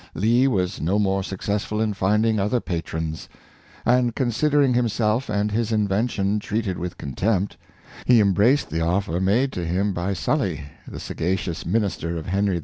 [0.15, 3.29] Lee was no more successful in finding other patrons;
[3.85, 7.55] and, considering himself and his invention treated with contempt,
[8.07, 12.57] he em braced the offer made to him by Sully, the sagacious minister of Henry
[12.57, 12.59] IV.